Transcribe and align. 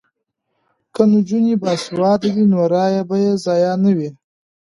که 0.93 1.01
نجونې 1.11 1.55
باسواده 1.61 2.29
وي 2.35 2.45
نو 2.51 2.59
رایې 2.73 3.01
به 3.09 3.15
یې 3.23 3.31
ضایع 3.45 3.73
نه 3.83 3.91
وي. 3.97 4.09